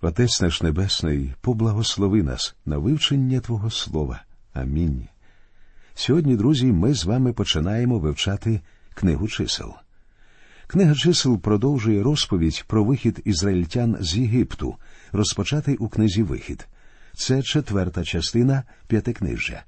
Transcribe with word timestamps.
Отець 0.00 0.40
наш 0.40 0.62
Небесний, 0.62 1.34
поблагослови 1.40 2.22
нас 2.22 2.56
на 2.66 2.78
вивчення 2.78 3.40
Твого 3.40 3.70
Слова. 3.70 4.22
Амінь. 4.52 5.08
Сьогодні, 5.94 6.36
друзі, 6.36 6.66
ми 6.66 6.94
з 6.94 7.04
вами 7.04 7.32
починаємо 7.32 7.98
вивчати 7.98 8.60
книгу 8.94 9.28
чисел. 9.28 9.74
Книга 10.66 10.94
чисел 10.94 11.38
продовжує 11.38 12.02
розповідь 12.02 12.64
про 12.66 12.84
вихід 12.84 13.20
ізраїльтян 13.24 13.96
з 14.00 14.16
Єгипту, 14.16 14.76
розпочатий 15.12 15.76
у 15.76 15.88
книзі 15.88 16.22
Вихід. 16.22 16.68
Це 17.14 17.42
четверта 17.42 18.04
частина 18.04 18.62
п'ятикнижжя. 18.86 19.64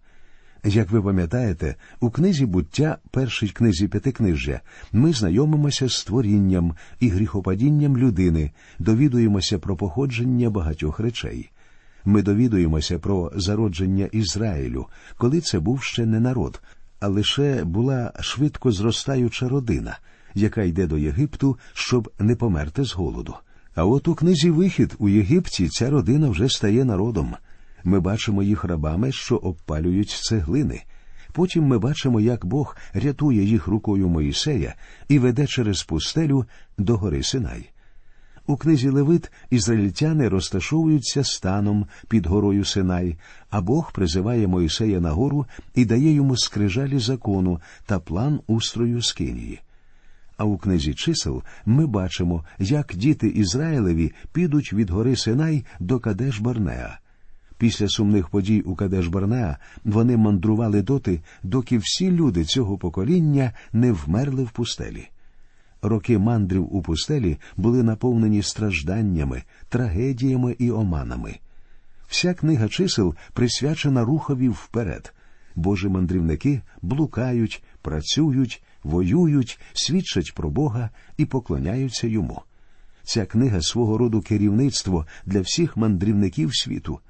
Як 0.65 0.91
ви 0.91 1.03
пам'ятаєте, 1.03 1.75
у 2.01 2.11
книзі 2.11 2.47
буття, 2.47 2.99
першій 3.11 3.49
книзі 3.49 3.89
п'ятикнижжя, 3.89 4.61
ми 4.93 5.13
знайомимося 5.13 5.89
з 5.89 6.05
творінням 6.05 6.75
і 7.01 7.09
гріхопадінням 7.09 7.97
людини, 7.97 8.51
довідуємося 8.79 9.59
про 9.59 9.77
походження 9.77 10.51
багатьох 10.51 11.01
речей. 11.01 11.51
Ми 12.05 12.23
довідуємося 12.23 12.99
про 12.99 13.33
зародження 13.35 14.09
Ізраїлю, 14.13 14.87
коли 15.17 15.41
це 15.41 15.61
був 15.61 15.83
ще 15.83 16.07
не 16.07 16.21
народ, 16.21 16.63
а 17.01 17.09
лише 17.09 17.65
була 17.65 18.13
швидко 18.21 18.73
зростаюча 18.73 19.49
родина, 19.49 19.99
яка 20.35 20.63
йде 20.63 20.87
до 20.87 20.99
Єгипту, 20.99 21.59
щоб 21.75 22.11
не 22.19 22.37
померти 22.37 22.85
з 22.85 22.93
голоду. 22.93 23.35
А 23.75 23.85
от 23.85 24.09
у 24.09 24.15
книзі 24.15 24.51
Вихід 24.51 24.95
у 24.99 25.09
Єгипті 25.09 25.69
ця 25.69 25.91
родина 25.91 26.29
вже 26.29 26.49
стає 26.49 26.85
народом. 26.85 27.35
Ми 27.85 28.01
бачимо 28.01 28.43
їх 28.43 28.65
рабами, 28.65 29.13
що 29.13 29.37
обпалюють 29.37 30.11
цеглини. 30.11 30.83
Потім 31.33 31.65
ми 31.65 31.79
бачимо, 31.79 32.21
як 32.21 32.47
Бог 32.47 32.77
рятує 32.95 33.45
їх 33.45 33.67
рукою 33.67 34.09
Моїсея 34.09 34.75
і 35.09 35.19
веде 35.19 35.47
через 35.47 35.83
пустелю 35.83 36.45
до 36.79 36.97
гори 36.97 37.23
Синай. 37.23 37.71
У 38.47 38.57
книзі 38.57 38.89
Левит 38.89 39.33
ізраїльтяни 39.51 40.29
розташовуються 40.29 41.25
станом 41.25 41.87
під 42.09 42.27
горою 42.27 42.65
Синай, 42.65 43.17
а 43.51 43.61
Бог 43.61 43.93
призиває 43.93 44.47
Моїсея 44.47 45.01
на 45.01 45.11
гору 45.11 45.47
і 45.75 45.85
дає 45.85 46.13
йому 46.13 46.37
скрижалі 46.37 46.99
закону 46.99 47.61
та 47.87 47.99
план 47.99 48.41
устрою 48.47 49.03
Скинії. 49.03 49.61
А 50.37 50.45
у 50.45 50.59
книзі 50.59 50.95
чисел 50.95 51.43
ми 51.67 51.87
бачимо, 51.87 52.45
як 52.59 52.93
діти 52.95 53.29
Ізраїлеві 53.29 54.13
підуть 54.33 54.73
від 54.73 54.91
гори 54.91 55.17
Синай 55.17 55.65
до 55.81 55.99
Кадеш 56.01 56.39
Барнеа. 56.41 56.99
Після 57.61 57.89
сумних 57.89 58.29
подій 58.29 58.61
у 58.61 58.75
Кадеш 58.75 59.07
Барнеа 59.07 59.57
вони 59.85 60.17
мандрували 60.17 60.83
доти, 60.83 61.21
доки 61.43 61.79
всі 61.79 62.11
люди 62.11 62.45
цього 62.45 62.79
покоління 62.79 63.53
не 63.73 63.93
вмерли 63.93 64.45
в 64.45 64.51
пустелі. 64.51 65.09
Роки 65.83 66.19
мандрів 66.19 66.75
у 66.75 66.83
пустелі 66.83 67.39
були 67.57 67.83
наповнені 67.83 68.43
стражданнями, 68.43 69.43
трагедіями 69.69 70.57
і 70.59 70.71
оманами. 70.71 71.39
Вся 72.09 72.35
книга 72.35 72.69
чисел 72.69 73.15
присвячена 73.33 74.05
рухові 74.05 74.49
вперед. 74.49 75.15
Божі 75.55 75.89
мандрівники 75.89 76.63
блукають, 76.83 77.63
працюють, 77.83 78.63
воюють, 78.83 79.61
свідчать 79.73 80.35
про 80.35 80.51
Бога 80.51 80.91
і 81.17 81.25
поклоняються 81.25 82.07
йому. 82.07 82.43
Ця 83.03 83.27
книга 83.27 83.61
свого 83.61 83.99
роду 83.99 84.21
керівництво 84.21 85.07
для 85.27 85.41
всіх 85.41 85.77
мандрівників 85.77 86.51
світу. 86.55 87.01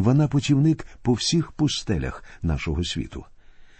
Вона 0.00 0.28
путівник 0.28 0.86
по 1.02 1.12
всіх 1.12 1.52
пустелях 1.52 2.24
нашого 2.42 2.84
світу. 2.84 3.24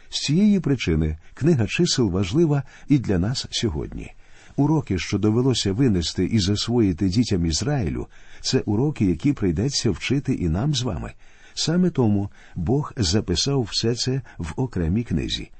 З 0.08 0.20
цієї 0.20 0.60
причини 0.60 1.18
книга 1.34 1.66
чисел 1.66 2.10
важлива 2.10 2.62
і 2.88 2.98
для 2.98 3.18
нас 3.18 3.46
сьогодні. 3.50 4.12
Уроки, 4.56 4.98
що 4.98 5.18
довелося 5.18 5.72
винести 5.72 6.24
і 6.24 6.38
засвоїти 6.38 7.08
дітям 7.08 7.46
Ізраїлю, 7.46 8.06
це 8.40 8.60
уроки, 8.60 9.04
які 9.04 9.32
прийдеться 9.32 9.90
вчити 9.90 10.34
і 10.34 10.48
нам 10.48 10.74
з 10.74 10.82
вами. 10.82 11.12
Саме 11.54 11.90
тому 11.90 12.30
Бог 12.54 12.92
записав 12.96 13.62
все 13.62 13.94
це 13.94 14.22
в 14.38 14.52
окремій 14.56 15.04
книзі. 15.04 15.50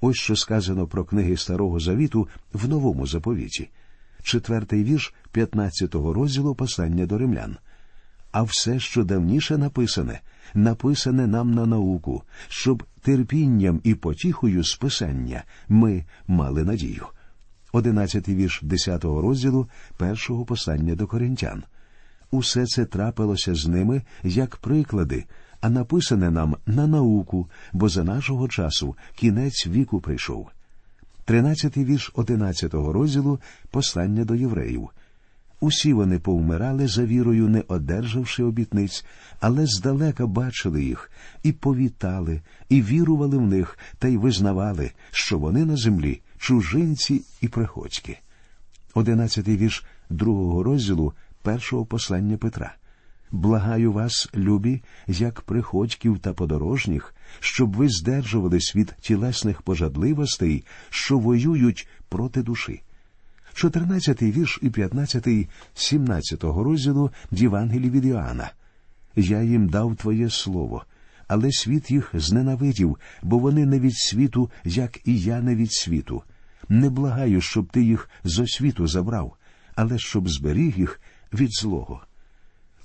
Ось 0.00 0.16
що 0.16 0.36
сказано 0.36 0.86
про 0.86 1.04
книги 1.04 1.36
Старого 1.36 1.80
Завіту 1.80 2.28
в 2.52 2.68
новому 2.68 3.06
заповіті, 3.06 3.70
четвертий 4.22 4.84
вірш 4.84 5.14
15-го 5.34 6.14
розділу 6.14 6.54
послання 6.54 7.06
до 7.06 7.18
римлян. 7.18 7.56
А 8.32 8.42
все, 8.42 8.80
що 8.80 9.04
давніше 9.04 9.58
написане, 9.58 10.20
написане 10.54 11.26
нам 11.26 11.54
на 11.54 11.66
науку, 11.66 12.22
щоб 12.48 12.82
терпінням 13.02 13.80
і 13.84 13.94
потіхою 13.94 14.64
списання 14.64 15.44
ми 15.68 16.04
мали 16.26 16.64
надію. 16.64 17.06
Одинадцятий 17.72 18.34
вірш 18.34 18.62
10-го 18.62 19.20
розділу 19.22 19.68
першого 19.96 20.44
послання 20.44 20.94
до 20.94 21.06
коринтян. 21.06 21.62
Усе 22.30 22.66
це 22.66 22.84
трапилося 22.84 23.54
з 23.54 23.66
ними 23.66 24.02
як 24.22 24.56
приклади, 24.56 25.24
а 25.60 25.70
написане 25.70 26.30
нам 26.30 26.56
на 26.66 26.86
науку, 26.86 27.50
бо 27.72 27.88
за 27.88 28.04
нашого 28.04 28.48
часу 28.48 28.96
кінець 29.16 29.66
віку 29.66 30.00
прийшов. 30.00 30.48
Тринадцятий 31.24 31.84
вірш 31.84 32.12
одинадцятого 32.14 32.92
розділу 32.92 33.40
послання 33.70 34.24
до 34.24 34.34
євреїв. 34.34 34.90
Усі 35.60 35.92
вони 35.92 36.18
повмирали 36.18 36.88
за 36.88 37.04
вірою, 37.04 37.48
не 37.48 37.64
одержавши 37.68 38.42
обітниць, 38.42 39.04
але 39.40 39.66
здалека 39.66 40.26
бачили 40.26 40.84
їх 40.84 41.10
і 41.42 41.52
повітали, 41.52 42.42
і 42.68 42.82
вірували 42.82 43.38
в 43.38 43.46
них, 43.46 43.78
та 43.98 44.08
й 44.08 44.16
визнавали, 44.16 44.90
що 45.10 45.38
вони 45.38 45.64
на 45.64 45.76
землі 45.76 46.20
чужинці 46.38 47.22
і 47.40 47.48
приходьки. 47.48 48.18
Одинадцятий 48.94 49.56
вірш 49.56 49.84
другого 50.10 50.62
розділу 50.62 51.12
першого 51.42 51.86
послання 51.86 52.36
Петра. 52.36 52.74
Благаю 53.30 53.92
вас, 53.92 54.28
любі, 54.34 54.82
як 55.06 55.40
приходьків 55.40 56.18
та 56.18 56.32
подорожніх, 56.32 57.14
щоб 57.40 57.76
ви 57.76 57.88
здержувались 57.88 58.76
від 58.76 58.94
тілесних 59.00 59.62
пожадливостей, 59.62 60.64
що 60.90 61.18
воюють 61.18 61.88
проти 62.08 62.42
душі. 62.42 62.82
14 63.58 64.22
вірш 64.22 64.58
і 64.62 64.70
15 64.70 65.28
17 65.74 66.44
розділу 66.44 67.10
Євангелії 67.30 67.90
від 67.90 68.04
Іоанна. 68.04 68.50
Я 69.16 69.42
їм 69.42 69.68
дав 69.68 69.96
Твоє 69.96 70.30
слово, 70.30 70.84
але 71.28 71.52
світ 71.52 71.90
їх 71.90 72.10
зненавидів, 72.14 72.98
бо 73.22 73.38
вони 73.38 73.66
не 73.66 73.80
від 73.80 73.96
світу, 73.96 74.50
як 74.64 74.98
і 75.04 75.18
я 75.18 75.40
не 75.40 75.54
від 75.54 75.72
світу. 75.72 76.22
Не 76.68 76.90
благаю, 76.90 77.40
щоб 77.40 77.66
ти 77.70 77.82
їх 77.82 78.10
з 78.24 78.38
освіту 78.38 78.86
забрав, 78.86 79.36
але 79.74 79.98
щоб 79.98 80.28
зберіг 80.28 80.78
їх 80.78 81.00
від 81.32 81.50
злого. 81.52 82.02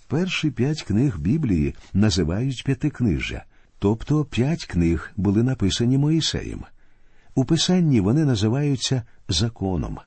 Перші 0.07 0.51
п'ять 0.51 0.83
книг 0.83 1.19
Біблії 1.19 1.75
називають 1.93 2.63
п'ятикнижжя, 2.65 3.43
тобто 3.79 4.25
п'ять 4.25 4.65
книг 4.65 5.11
були 5.17 5.43
написані 5.43 5.97
Моїсеєм. 5.97 6.63
У 7.35 7.45
писанні 7.45 8.01
вони 8.01 8.25
називаються 8.25 9.03
законом. 9.29 9.99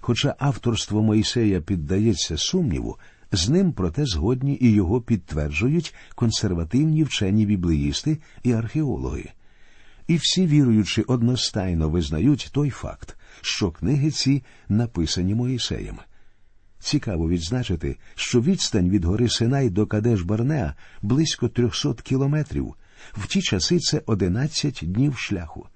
Хоча 0.00 0.34
авторство 0.38 1.02
Моїсея 1.02 1.60
піддається 1.60 2.36
сумніву, 2.36 2.98
з 3.32 3.48
ним 3.48 3.72
проте 3.72 4.06
згодні 4.06 4.58
і 4.60 4.70
його 4.70 5.00
підтверджують 5.00 5.94
консервативні 6.14 7.04
вчені 7.04 7.46
біблеїсти 7.46 8.18
і 8.42 8.52
археологи. 8.52 9.30
І 10.06 10.16
всі 10.16 10.46
віруючи 10.46 11.02
одностайно 11.02 11.88
визнають 11.88 12.50
той 12.52 12.70
факт, 12.70 13.16
що 13.40 13.70
книги 13.70 14.10
ці 14.10 14.42
написані 14.68 15.34
Моїсеєм. 15.34 15.98
Цікаво 16.78 17.28
відзначити, 17.28 17.96
що 18.14 18.40
відстань 18.40 18.90
від 18.90 19.04
гори 19.04 19.28
Синай 19.28 19.70
до 19.70 19.86
Кадеш 19.86 20.22
Барнеа 20.22 20.74
близько 21.02 21.48
300 21.48 21.94
кілометрів. 21.94 22.74
В 23.12 23.26
ті 23.26 23.42
часи 23.42 23.78
це 23.78 24.02
11 24.06 24.78
днів 24.82 25.18
шляху. 25.18 25.68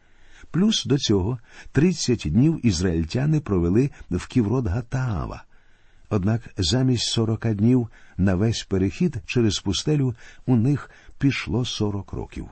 Плюс 0.51 0.85
до 0.85 0.99
цього 0.99 1.39
30 1.73 2.23
днів 2.25 2.67
ізраїльтяни 2.67 3.41
провели 3.41 3.91
в 4.11 4.27
Ківрот 4.27 4.67
Гатаава. 4.67 5.45
Однак 6.09 6.43
замість 6.59 7.09
40 7.09 7.55
днів 7.55 7.89
на 8.17 8.35
весь 8.35 8.63
перехід 8.63 9.17
через 9.27 9.59
пустелю 9.59 10.15
у 10.47 10.57
них 10.57 10.91
пішло 11.19 11.65
40 11.65 12.13
років. 12.13 12.49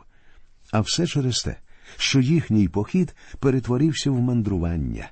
А 0.70 0.80
все 0.80 1.06
через 1.06 1.42
те, 1.42 1.56
що 1.96 2.20
їхній 2.20 2.68
похід 2.68 3.14
перетворився 3.40 4.10
в 4.10 4.20
мандрування. 4.20 5.10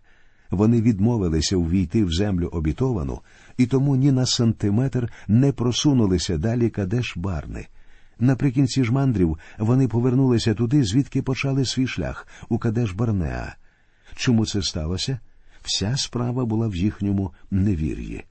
Вони 0.51 0.83
відмовилися 0.83 1.57
увійти 1.57 2.05
в 2.05 2.13
землю 2.13 2.49
обітовану 2.53 3.21
і 3.57 3.67
тому 3.67 3.97
ні 3.97 4.13
на 4.13 4.27
сантиметр 4.27 5.13
не 5.29 5.53
просунулися 5.53 6.39
далі 6.39 6.71
Кадеш 6.71 7.17
Барни. 7.17 7.67
Наприкінці 8.19 8.85
ж 8.85 8.93
мандрів 8.93 9.39
вони 9.59 9.89
повернулися 9.89 10.55
туди, 10.55 10.85
звідки 10.85 11.23
почали 11.23 11.65
свій 11.65 11.87
шлях 11.87 12.27
у 12.49 12.59
Кадеш 12.59 12.93
Барнеа. 12.93 13.55
Чому 14.15 14.47
це 14.47 14.63
сталося? 14.63 15.19
Вся 15.63 15.97
справа 15.97 16.45
була 16.45 16.69
в 16.69 16.77
їхньому 16.77 17.33
невір'ї. 17.51 18.25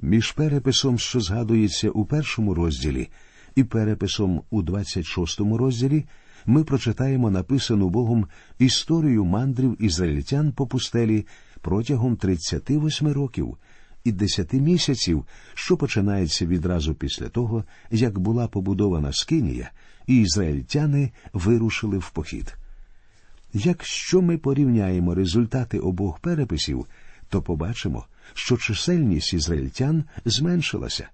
Між 0.00 0.32
переписом, 0.32 0.98
що 0.98 1.20
згадується 1.20 1.90
у 1.90 2.04
першому 2.04 2.54
розділі, 2.54 3.08
і 3.54 3.64
переписом 3.64 4.42
у 4.50 4.62
26-му 4.62 5.58
розділі, 5.58 6.04
ми 6.46 6.64
прочитаємо 6.64 7.30
написану 7.30 7.88
Богом 7.88 8.26
історію 8.58 9.24
мандрів 9.24 9.76
ізраїльтян 9.82 10.52
по 10.52 10.66
пустелі 10.66 11.26
протягом 11.60 12.16
38 12.16 13.08
років, 13.08 13.56
і 14.04 14.12
десяти 14.12 14.60
місяців, 14.60 15.24
що 15.54 15.76
починається 15.76 16.46
відразу 16.46 16.94
після 16.94 17.28
того, 17.28 17.64
як 17.90 18.18
була 18.18 18.48
побудована 18.48 19.12
Скинія, 19.12 19.70
і 20.06 20.16
ізраїльтяни 20.16 21.12
вирушили 21.32 21.98
в 21.98 22.10
похід. 22.10 22.56
Якщо 23.52 24.22
ми 24.22 24.38
порівняємо 24.38 25.14
результати 25.14 25.78
обох 25.78 26.18
переписів, 26.18 26.86
то 27.28 27.42
побачимо, 27.42 28.06
що 28.34 28.56
чисельність 28.56 29.34
ізраїльтян 29.34 30.04
зменшилася. 30.24 31.08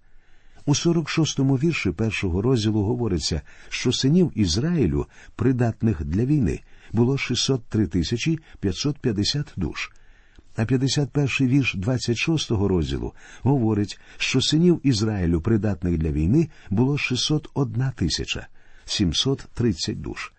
У 0.66 0.74
46-му 0.74 1.56
вірші 1.56 1.90
першого 1.90 2.42
розділу 2.42 2.82
говориться, 2.82 3.42
що 3.68 3.92
синів 3.92 4.32
Ізраїлю, 4.34 5.06
придатних 5.36 6.04
для 6.04 6.24
війни, 6.24 6.60
було 6.92 7.18
603 7.18 7.86
тисячі 7.86 8.38
550 8.60 9.52
душ. 9.56 9.90
А 10.56 10.62
51-й 10.62 11.46
вірш 11.46 11.76
26-го 11.76 12.68
розділу 12.68 13.12
говорить, 13.42 14.00
що 14.16 14.40
синів 14.40 14.80
Ізраїлю, 14.82 15.40
придатних 15.40 15.98
для 15.98 16.10
війни, 16.10 16.48
було 16.70 16.98
601 16.98 17.84
тисяча 17.96 18.46
730 18.84 20.00
душ. 20.00 20.32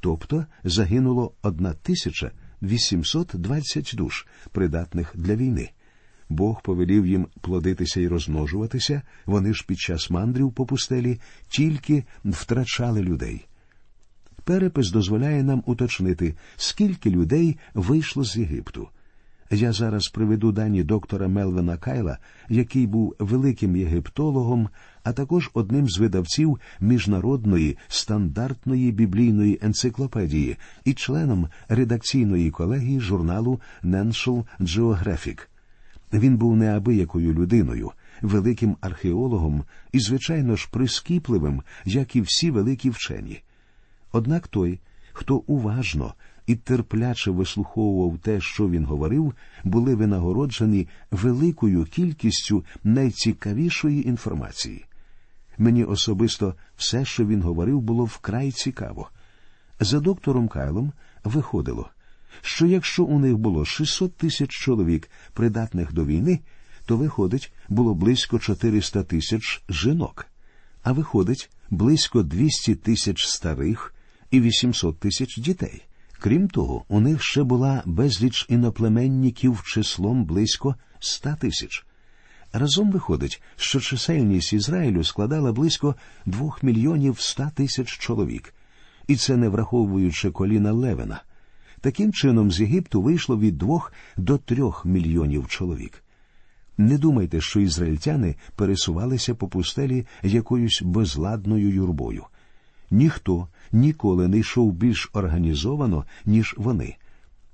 Тобто 0.00 0.46
загинуло 0.64 1.32
1820 1.42 3.92
душ, 3.94 4.26
придатних 4.52 5.12
для 5.14 5.36
війни. 5.36 5.70
Бог 6.28 6.62
повелів 6.62 7.06
їм 7.06 7.26
плодитися 7.40 8.00
і 8.00 8.08
розмножуватися, 8.08 9.02
вони 9.26 9.54
ж 9.54 9.64
під 9.66 9.78
час 9.78 10.10
мандрів 10.10 10.52
по 10.52 10.66
пустелі 10.66 11.20
тільки 11.48 12.04
втрачали 12.24 13.02
людей. 13.02 13.46
Перепис 14.44 14.90
дозволяє 14.90 15.42
нам 15.42 15.62
уточнити, 15.66 16.34
скільки 16.56 17.10
людей 17.10 17.58
вийшло 17.74 18.24
з 18.24 18.36
Єгипту. 18.36 18.88
Я 19.50 19.72
зараз 19.72 20.08
приведу 20.08 20.52
дані 20.52 20.82
доктора 20.82 21.28
Мелвена 21.28 21.76
Кайла, 21.76 22.18
який 22.48 22.86
був 22.86 23.14
великим 23.18 23.76
єгиптологом, 23.76 24.68
а 25.02 25.12
також 25.12 25.50
одним 25.54 25.88
з 25.88 25.98
видавців 25.98 26.60
міжнародної 26.80 27.78
стандартної 27.88 28.92
біблійної 28.92 29.58
енциклопедії 29.62 30.56
і 30.84 30.94
членом 30.94 31.48
редакційної 31.68 32.50
колегії 32.50 33.00
журналу 33.00 33.60
National 33.84 34.44
Geographic. 34.60 35.46
Він 36.12 36.36
був 36.36 36.56
неабиякою 36.56 37.32
людиною, 37.32 37.90
великим 38.22 38.76
археологом 38.80 39.64
і, 39.92 39.98
звичайно 39.98 40.56
ж, 40.56 40.68
прискіпливим, 40.70 41.62
як 41.84 42.16
і 42.16 42.20
всі 42.20 42.50
великі 42.50 42.90
вчені. 42.90 43.42
Однак 44.12 44.48
той, 44.48 44.80
хто 45.12 45.36
уважно 45.36 46.14
і 46.48 46.56
терпляче 46.56 47.30
вислуховував 47.30 48.18
те, 48.18 48.40
що 48.40 48.68
він 48.68 48.84
говорив, 48.84 49.34
були 49.64 49.94
винагороджені 49.94 50.88
великою 51.10 51.84
кількістю 51.84 52.64
найцікавішої 52.84 54.08
інформації. 54.08 54.84
Мені 55.58 55.84
особисто 55.84 56.54
все, 56.76 57.04
що 57.04 57.26
він 57.26 57.42
говорив, 57.42 57.80
було 57.80 58.04
вкрай 58.04 58.50
цікаво. 58.50 59.10
За 59.80 60.00
доктором 60.00 60.48
Кайлом 60.48 60.92
виходило, 61.24 61.90
що 62.42 62.66
якщо 62.66 63.04
у 63.04 63.18
них 63.18 63.38
було 63.38 63.64
600 63.64 64.16
тисяч 64.16 64.50
чоловік, 64.50 65.10
придатних 65.32 65.92
до 65.92 66.04
війни, 66.04 66.40
то 66.86 66.96
виходить, 66.96 67.52
було 67.68 67.94
близько 67.94 68.38
400 68.38 69.02
тисяч 69.02 69.62
жінок, 69.68 70.26
а 70.82 70.92
виходить 70.92 71.50
близько 71.70 72.22
200 72.22 72.74
тисяч 72.74 73.26
старих 73.26 73.94
і 74.30 74.40
800 74.40 74.98
тисяч 74.98 75.38
дітей. 75.38 75.87
Крім 76.20 76.48
того, 76.48 76.84
у 76.88 77.00
них 77.00 77.22
ще 77.22 77.42
була 77.42 77.82
безліч 77.86 78.46
іноплеменників 78.48 79.62
числом 79.64 80.24
близько 80.24 80.76
100 81.00 81.36
тисяч. 81.40 81.86
Разом 82.52 82.90
виходить, 82.90 83.42
що 83.56 83.80
чисельність 83.80 84.52
Ізраїлю 84.52 85.04
складала 85.04 85.52
близько 85.52 85.94
2 86.26 86.56
мільйонів 86.62 87.20
100 87.20 87.50
тисяч 87.54 87.98
чоловік, 87.98 88.54
і 89.06 89.16
це 89.16 89.36
не 89.36 89.48
враховуючи 89.48 90.30
коліна 90.30 90.72
Левена. 90.72 91.22
Таким 91.80 92.12
чином, 92.12 92.52
з 92.52 92.60
Єгипту 92.60 93.02
вийшло 93.02 93.38
від 93.38 93.58
2 93.58 93.90
до 94.16 94.38
3 94.38 94.62
мільйонів 94.84 95.48
чоловік. 95.48 96.02
Не 96.78 96.98
думайте, 96.98 97.40
що 97.40 97.60
ізраїльтяни 97.60 98.36
пересувалися 98.56 99.34
по 99.34 99.48
пустелі 99.48 100.06
якоюсь 100.22 100.82
безладною 100.82 101.70
юрбою. 101.70 102.24
Ніхто 102.90 103.48
ніколи 103.72 104.28
не 104.28 104.38
йшов 104.38 104.72
більш 104.72 105.10
організовано, 105.12 106.04
ніж 106.24 106.54
вони. 106.58 106.96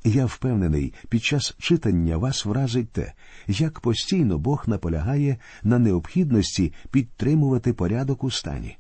Я 0.05 0.27
впевнений, 0.27 0.95
під 1.09 1.25
час 1.25 1.55
читання 1.59 2.17
вас 2.17 2.45
вразить 2.45 2.91
те, 2.91 3.13
як 3.49 3.81
постійно 3.81 4.39
Бог 4.39 4.65
наполягає 4.67 5.37
на 5.63 5.79
необхідності 5.79 6.73
підтримувати 6.91 7.73
порядок 7.73 8.25
у 8.25 8.31
стані. 8.31 8.77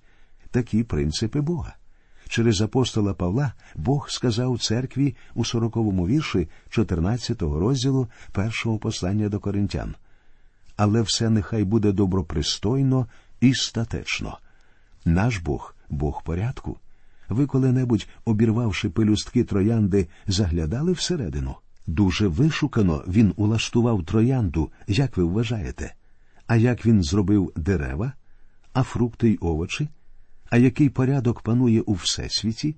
Такі 0.50 0.82
принципи 0.82 1.40
Бога. 1.40 1.74
Через 2.28 2.60
апостола 2.60 3.14
Павла 3.14 3.52
Бог 3.74 4.10
сказав 4.10 4.58
церкві 4.58 5.16
у 5.34 5.44
сороковому 5.44 6.06
вірші 6.06 6.48
14-го 6.70 7.58
розділу 7.58 8.08
першого 8.32 8.78
послання 8.78 9.28
до 9.28 9.40
коринтян. 9.40 9.94
Але 10.76 11.02
все 11.02 11.30
нехай 11.30 11.64
буде 11.64 11.92
добропристойно 11.92 13.06
і 13.40 13.54
статечно. 13.54 14.38
Наш 15.04 15.38
Бог 15.38 15.74
Бог 15.94 16.22
порядку. 16.22 16.78
Ви 17.28 17.46
коли-небудь, 17.46 18.08
обірвавши 18.24 18.90
пелюстки 18.90 19.44
троянди, 19.44 20.08
заглядали 20.26 20.92
всередину? 20.92 21.56
Дуже 21.86 22.28
вишукано 22.28 23.04
він 23.08 23.32
улаштував 23.36 24.04
троянду, 24.04 24.72
як 24.88 25.16
ви 25.16 25.24
вважаєте? 25.24 25.94
А 26.46 26.56
як 26.56 26.86
він 26.86 27.02
зробив 27.02 27.52
дерева, 27.56 28.12
а 28.72 28.82
фрукти 28.82 29.28
й 29.28 29.38
овочі? 29.40 29.88
А 30.50 30.56
який 30.56 30.88
порядок 30.88 31.40
панує 31.40 31.80
у 31.80 31.92
всесвіті? 31.92 32.76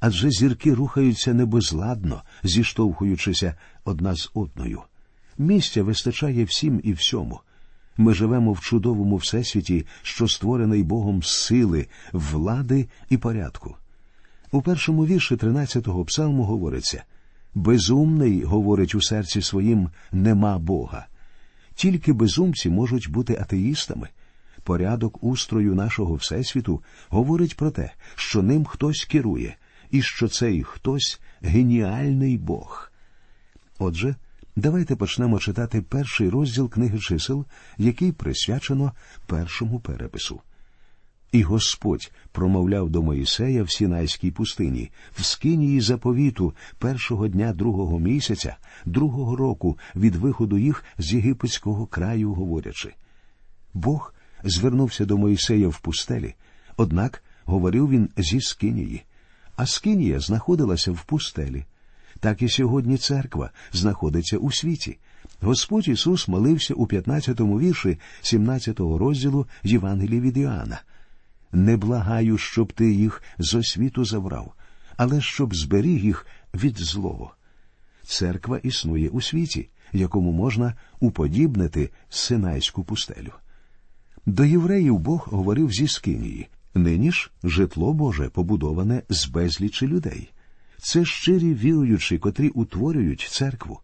Адже 0.00 0.30
зірки 0.30 0.74
рухаються 0.74 1.34
небезладно, 1.34 2.22
зіштовхуючися 2.42 3.54
одна 3.84 4.14
з 4.14 4.30
одною. 4.34 4.82
Місця 5.38 5.82
вистачає 5.82 6.44
всім 6.44 6.80
і 6.84 6.92
всьому. 6.92 7.40
Ми 7.96 8.14
живемо 8.14 8.52
в 8.52 8.60
чудовому 8.60 9.16
всесвіті, 9.16 9.86
що 10.02 10.28
створений 10.28 10.82
Богом 10.82 11.22
сили, 11.22 11.86
влади 12.12 12.88
і 13.10 13.16
порядку. 13.16 13.76
У 14.52 14.62
першому 14.62 15.06
вірші 15.06 15.34
13-го 15.34 16.04
псалму 16.04 16.44
говориться 16.44 17.04
безумний, 17.54 18.42
говорить 18.42 18.94
у 18.94 19.02
серці 19.02 19.42
своїм, 19.42 19.90
нема 20.12 20.58
Бога. 20.58 21.06
Тільки 21.74 22.12
безумці 22.12 22.70
можуть 22.70 23.10
бути 23.10 23.38
атеїстами. 23.40 24.08
Порядок 24.62 25.24
устрою 25.24 25.74
нашого 25.74 26.14
Всесвіту 26.14 26.82
говорить 27.08 27.56
про 27.56 27.70
те, 27.70 27.90
що 28.14 28.42
ним 28.42 28.64
хтось 28.64 29.04
керує, 29.04 29.56
і 29.90 30.02
що 30.02 30.28
цей 30.28 30.62
хтось 30.62 31.20
геніальний 31.42 32.38
Бог. 32.38 32.92
Отже, 33.78 34.14
давайте 34.56 34.96
почнемо 34.96 35.38
читати 35.38 35.82
перший 35.82 36.28
розділ 36.28 36.70
книги 36.70 36.98
чисел, 36.98 37.44
який 37.78 38.12
присвячено 38.12 38.92
першому 39.26 39.80
перепису. 39.80 40.40
І 41.32 41.42
Господь 41.42 42.12
промовляв 42.32 42.90
до 42.90 43.02
Моїсея 43.02 43.62
в 43.62 43.70
Сінайській 43.70 44.30
пустині, 44.30 44.90
в 45.16 45.24
скинії 45.24 45.80
заповіту 45.80 46.54
першого 46.78 47.28
дня 47.28 47.52
другого 47.52 47.98
місяця, 47.98 48.56
другого 48.84 49.36
року 49.36 49.78
від 49.96 50.16
виходу 50.16 50.58
їх 50.58 50.84
з 50.98 51.14
єгипетського 51.14 51.86
краю, 51.86 52.34
говорячи. 52.34 52.94
Бог 53.74 54.14
звернувся 54.44 55.04
до 55.04 55.18
Моїсея 55.18 55.68
в 55.68 55.80
пустелі, 55.80 56.34
однак 56.76 57.22
говорив 57.44 57.90
він 57.90 58.10
зі 58.16 58.40
Скинії, 58.40 59.02
а 59.56 59.66
Скинія 59.66 60.20
знаходилася 60.20 60.92
в 60.92 61.04
пустелі. 61.04 61.64
Так 62.24 62.42
і 62.42 62.48
сьогодні 62.48 62.96
церква 62.96 63.50
знаходиться 63.72 64.38
у 64.38 64.52
світі. 64.52 64.98
Господь 65.40 65.88
Ісус 65.88 66.28
молився 66.28 66.74
у 66.74 66.86
15-му 66.86 67.60
вірші 67.60 67.98
17-го 68.22 68.98
розділу 68.98 69.46
Євангелії 69.62 70.20
від 70.20 70.36
Іоанна. 70.36 70.82
Не 71.52 71.76
благаю, 71.76 72.38
щоб 72.38 72.72
ти 72.72 72.92
їх 72.92 73.22
з 73.38 73.54
освіту 73.54 74.04
забрав, 74.04 74.54
але 74.96 75.20
щоб 75.20 75.54
зберіг 75.54 76.04
їх 76.04 76.26
від 76.54 76.78
злого. 76.78 77.34
Церква 78.02 78.58
існує 78.58 79.08
у 79.08 79.20
світі, 79.20 79.68
якому 79.92 80.32
можна 80.32 80.74
уподібнити 81.00 81.90
Синайську 82.08 82.84
пустелю. 82.84 83.32
До 84.26 84.44
євреїв 84.44 84.98
Бог 84.98 85.28
говорив 85.30 85.72
зі 85.72 85.88
Скинії. 85.88 86.48
Нині 86.74 87.12
ж 87.12 87.30
житло 87.44 87.92
Боже 87.92 88.28
побудоване 88.28 89.02
з 89.08 89.26
безлічі 89.26 89.86
людей. 89.86 90.30
Це 90.84 91.04
щирі 91.04 91.54
віруючі, 91.54 92.18
котрі 92.18 92.48
утворюють 92.48 93.28
церкву. 93.30 93.80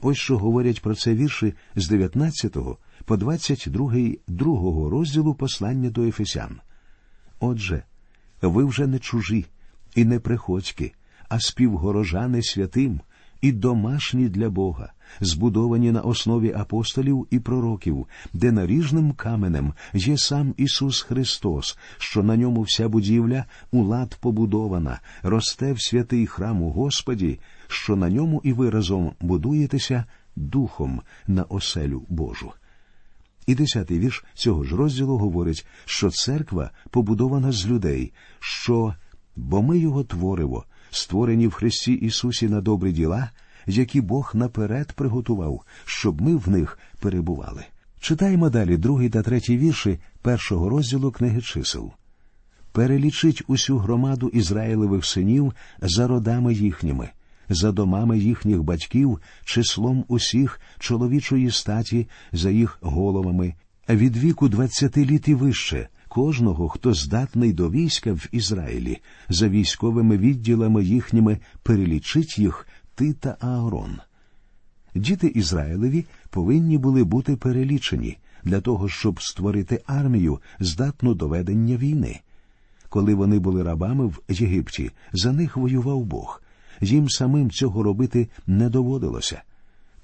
Ось 0.00 0.18
що 0.18 0.38
говорять 0.38 0.82
про 0.82 0.94
це 0.94 1.14
вірші 1.14 1.54
з 1.76 1.88
19 1.88 2.56
по 3.04 3.16
22 3.16 3.92
другого 4.28 4.90
розділу 4.90 5.34
послання 5.34 5.90
до 5.90 6.02
Ефесян. 6.02 6.60
Отже, 7.40 7.82
ви 8.42 8.64
вже 8.64 8.86
не 8.86 8.98
чужі 8.98 9.46
і 9.94 10.04
не 10.04 10.20
приходьки, 10.20 10.92
а 11.28 11.40
співгорожани 11.40 12.42
святим 12.42 13.00
і 13.44 13.52
домашні 13.52 14.28
для 14.28 14.50
Бога, 14.50 14.92
збудовані 15.20 15.92
на 15.92 16.00
основі 16.00 16.52
апостолів 16.52 17.26
і 17.30 17.38
пророків, 17.38 18.06
де 18.32 18.52
наріжним 18.52 19.12
каменем 19.12 19.72
є 19.94 20.18
сам 20.18 20.54
Ісус 20.56 21.02
Христос, 21.02 21.78
що 21.98 22.22
на 22.22 22.36
ньому 22.36 22.62
вся 22.62 22.88
будівля 22.88 23.44
у 23.70 23.82
лад 23.82 24.18
побудована, 24.20 25.00
росте 25.22 25.72
в 25.72 25.82
святий 25.82 26.26
храм 26.26 26.62
у 26.62 26.70
Господі, 26.70 27.40
що 27.68 27.96
на 27.96 28.08
ньому 28.08 28.40
і 28.44 28.52
ви 28.52 28.70
разом 28.70 29.12
будуєтеся 29.20 30.04
духом 30.36 31.02
на 31.26 31.42
оселю 31.42 32.02
Божу. 32.08 32.52
І 33.46 33.54
десятий 33.54 33.98
вірш 33.98 34.24
цього 34.34 34.64
ж 34.64 34.76
розділу 34.76 35.18
говорить, 35.18 35.66
що 35.84 36.10
церква 36.10 36.70
побудована 36.90 37.52
з 37.52 37.66
людей, 37.66 38.12
що 38.40 38.94
бо 39.36 39.62
ми 39.62 39.78
його 39.78 40.04
творимо, 40.04 40.64
створені 40.96 41.46
в 41.46 41.52
Христі 41.52 41.92
Ісусі 41.92 42.48
на 42.48 42.60
добрі 42.60 42.92
діла, 42.92 43.30
які 43.66 44.00
Бог 44.00 44.30
наперед 44.34 44.92
приготував, 44.92 45.64
щоб 45.84 46.20
ми 46.20 46.36
в 46.36 46.48
них 46.48 46.78
перебували. 47.00 47.64
Читаємо 48.00 48.50
далі 48.50 48.76
другий 48.76 49.08
та 49.08 49.22
третій 49.22 49.58
вірші 49.58 49.98
першого 50.22 50.68
розділу 50.68 51.10
книги 51.10 51.40
чисел. 51.40 51.92
Перелічить 52.72 53.42
усю 53.46 53.78
громаду 53.78 54.28
Ізраїлевих 54.28 55.04
синів 55.04 55.52
за 55.82 56.06
родами 56.06 56.54
їхніми, 56.54 57.08
за 57.48 57.72
домами 57.72 58.18
їхніх 58.18 58.62
батьків, 58.62 59.20
числом 59.44 60.04
усіх 60.08 60.60
чоловічої 60.78 61.50
статі, 61.50 62.08
за 62.32 62.50
їх 62.50 62.78
головами, 62.80 63.54
від 63.88 64.16
віку 64.16 64.48
двадцяти 64.48 65.04
літ 65.04 65.28
і 65.28 65.34
вище, 65.34 65.88
кожного, 66.14 66.68
хто 66.68 66.94
здатний 66.94 67.52
до 67.52 67.70
війська 67.70 68.12
в 68.12 68.28
Ізраїлі, 68.32 68.98
за 69.28 69.48
військовими 69.48 70.16
відділами 70.18 70.84
їхніми 70.84 71.38
перелічить 71.62 72.38
їх 72.38 72.66
ти 72.94 73.12
та 73.12 73.36
Аарон. 73.40 73.98
Діти 74.94 75.26
Ізраїлеві 75.26 76.04
повинні 76.30 76.78
були 76.78 77.04
бути 77.04 77.36
перелічені 77.36 78.18
для 78.44 78.60
того, 78.60 78.88
щоб 78.88 79.22
створити 79.22 79.82
армію, 79.86 80.40
здатну 80.60 81.14
до 81.14 81.28
ведення 81.28 81.76
війни. 81.76 82.20
Коли 82.88 83.14
вони 83.14 83.38
були 83.38 83.62
рабами 83.62 84.06
в 84.06 84.20
Єгипті, 84.28 84.90
за 85.12 85.32
них 85.32 85.56
воював 85.56 86.04
Бог. 86.04 86.42
Їм 86.80 87.08
самим 87.08 87.50
цього 87.50 87.82
робити 87.82 88.28
не 88.46 88.68
доводилося. 88.68 89.42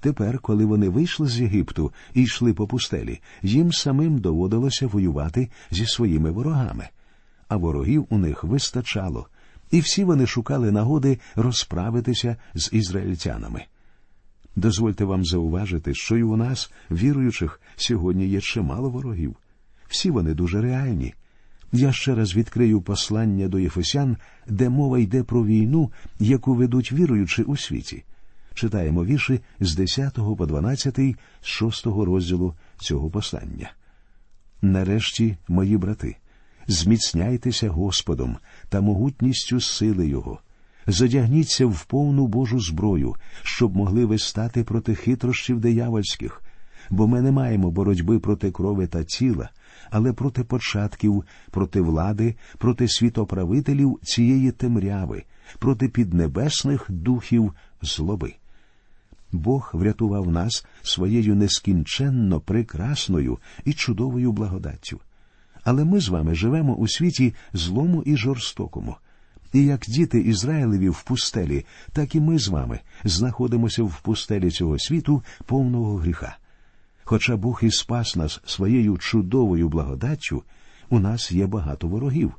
Тепер, 0.01 0.39
коли 0.39 0.65
вони 0.65 0.89
вийшли 0.89 1.27
з 1.27 1.39
Єгипту 1.39 1.91
і 2.13 2.21
йшли 2.21 2.53
по 2.53 2.67
пустелі, 2.67 3.19
їм 3.41 3.71
самим 3.71 4.17
доводилося 4.17 4.87
воювати 4.87 5.49
зі 5.71 5.85
своїми 5.85 6.31
ворогами, 6.31 6.87
а 7.47 7.57
ворогів 7.57 8.07
у 8.09 8.17
них 8.17 8.43
вистачало, 8.43 9.27
і 9.71 9.79
всі 9.79 10.03
вони 10.03 10.27
шукали 10.27 10.71
нагоди 10.71 11.19
розправитися 11.35 12.35
з 12.53 12.69
ізраїльтянами. 12.73 13.65
Дозвольте 14.55 15.05
вам 15.05 15.25
зауважити, 15.25 15.93
що 15.93 16.17
й 16.17 16.21
у 16.21 16.35
нас, 16.35 16.71
віруючих, 16.91 17.61
сьогодні 17.75 18.27
є 18.27 18.41
чимало 18.41 18.89
ворогів. 18.89 19.35
Всі 19.87 20.11
вони 20.11 20.33
дуже 20.33 20.61
реальні. 20.61 21.13
Я 21.71 21.91
ще 21.91 22.15
раз 22.15 22.35
відкрию 22.35 22.81
послання 22.81 23.47
до 23.47 23.59
Єфесян, 23.59 24.17
де 24.47 24.69
мова 24.69 24.99
йде 24.99 25.23
про 25.23 25.45
війну, 25.45 25.91
яку 26.19 26.55
ведуть 26.55 26.91
віруючи 26.91 27.43
у 27.43 27.57
світі. 27.57 28.03
Читаємо 28.61 29.05
вірші 29.05 29.39
з 29.59 29.75
10 29.75 30.13
по 30.37 30.45
12, 30.45 30.99
з 31.41 31.45
6 31.45 31.85
розділу 31.85 32.53
цього 32.77 33.09
послання. 33.09 33.71
Нарешті, 34.61 35.37
мої 35.47 35.77
брати, 35.77 36.15
зміцняйтеся 36.67 37.69
Господом 37.69 38.37
та 38.69 38.81
могутністю 38.81 39.61
сили 39.61 40.07
Його. 40.07 40.39
Задягніться 40.87 41.65
в 41.65 41.85
повну 41.85 42.27
Божу 42.27 42.59
зброю, 42.59 43.15
щоб 43.43 43.75
могли 43.75 44.05
ви 44.05 44.17
стати 44.17 44.63
проти 44.63 44.95
хитрощів 44.95 45.59
диявольських, 45.59 46.41
бо 46.89 47.07
ми 47.07 47.21
не 47.21 47.31
маємо 47.31 47.71
боротьби 47.71 48.19
проти 48.19 48.51
крови 48.51 48.87
та 48.87 49.03
тіла, 49.03 49.49
але 49.89 50.13
проти 50.13 50.43
початків, 50.43 51.23
проти 51.51 51.81
влади, 51.81 52.35
проти 52.57 52.87
світоправителів 52.87 53.99
цієї 54.03 54.51
темряви, 54.51 55.23
проти 55.59 55.87
піднебесних 55.87 56.85
духів 56.89 57.53
злоби. 57.81 58.33
Бог 59.31 59.69
врятував 59.73 60.31
нас 60.31 60.65
своєю 60.81 61.35
нескінченно 61.35 62.39
прекрасною 62.39 63.37
і 63.65 63.73
чудовою 63.73 64.31
благодаттю. 64.31 64.99
Але 65.63 65.85
ми 65.85 65.99
з 65.99 66.09
вами 66.09 66.35
живемо 66.35 66.75
у 66.75 66.87
світі 66.87 67.33
злому 67.53 68.03
і 68.03 68.17
жорстокому. 68.17 68.95
І 69.53 69.65
як 69.65 69.81
діти 69.87 70.19
Ізраїлеві 70.19 70.89
в 70.89 71.03
пустелі, 71.03 71.65
так 71.93 72.15
і 72.15 72.19
ми 72.19 72.39
з 72.39 72.47
вами 72.47 72.79
знаходимося 73.03 73.83
в 73.83 74.01
пустелі 74.01 74.51
цього 74.51 74.79
світу 74.79 75.23
повного 75.45 75.95
гріха. 75.95 76.37
Хоча 77.03 77.37
Бог 77.37 77.59
і 77.63 77.71
спас 77.71 78.15
нас 78.15 78.41
своєю 78.45 78.97
чудовою 78.97 79.69
благодаттю, 79.69 80.43
у 80.89 80.99
нас 80.99 81.31
є 81.31 81.47
багато 81.47 81.87
ворогів. 81.87 82.33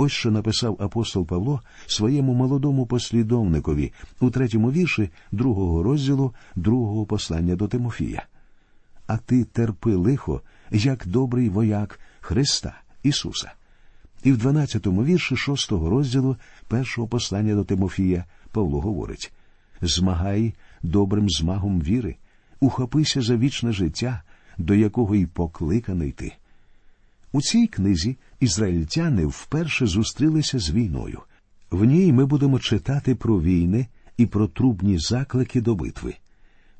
Ось 0.00 0.12
що 0.12 0.30
написав 0.30 0.76
апостол 0.80 1.26
Павло 1.26 1.62
своєму 1.86 2.34
молодому 2.34 2.86
послідовникові 2.86 3.92
у 4.20 4.30
третьому 4.30 4.72
вірші 4.72 5.10
другого 5.32 5.82
розділу 5.82 6.34
другого 6.56 7.06
послання 7.06 7.56
до 7.56 7.68
Тимофія. 7.68 8.26
А 9.06 9.16
ти 9.16 9.44
терпи 9.44 9.94
лихо, 9.94 10.42
як 10.70 11.06
добрий 11.06 11.48
вояк 11.48 12.00
Христа 12.20 12.80
Ісуса. 13.02 13.52
І 14.24 14.32
в 14.32 14.38
дванадцятому 14.38 15.04
вірші 15.04 15.36
шостого 15.36 15.90
розділу 15.90 16.36
першого 16.68 17.08
послання 17.08 17.54
до 17.54 17.64
Тимофія 17.64 18.24
Павло 18.52 18.80
говорить 18.80 19.32
Змагай 19.80 20.54
добрим 20.82 21.30
змагом 21.30 21.80
віри, 21.80 22.16
ухопися 22.60 23.22
за 23.22 23.36
вічне 23.36 23.72
життя, 23.72 24.22
до 24.58 24.74
якого 24.74 25.14
й 25.14 25.26
покликаний 25.26 26.12
ти. 26.12 26.32
У 27.32 27.42
цій 27.42 27.66
книзі 27.66 28.16
ізраїльтяни 28.40 29.26
вперше 29.26 29.86
зустрілися 29.86 30.58
з 30.58 30.70
війною. 30.70 31.20
В 31.70 31.84
ній 31.84 32.12
ми 32.12 32.26
будемо 32.26 32.58
читати 32.58 33.14
про 33.14 33.40
війни 33.40 33.86
і 34.16 34.26
про 34.26 34.48
трубні 34.48 34.98
заклики 34.98 35.60
до 35.60 35.74
битви. 35.74 36.14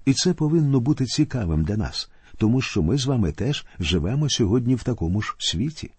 І 0.04 0.12
це 0.12 0.34
повинно 0.34 0.80
бути 0.80 1.04
цікавим 1.04 1.64
для 1.64 1.76
нас, 1.76 2.10
тому 2.36 2.60
що 2.60 2.82
ми 2.82 2.98
з 2.98 3.06
вами 3.06 3.32
теж 3.32 3.66
живемо 3.80 4.30
сьогодні 4.30 4.74
в 4.74 4.82
такому 4.82 5.22
ж 5.22 5.34
світі. 5.38 5.90